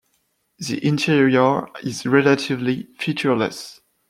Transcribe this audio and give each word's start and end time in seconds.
The 0.57 0.83
interior 0.83 1.67
is 1.83 2.07
relatively 2.07 2.87
featureless. 2.97 3.81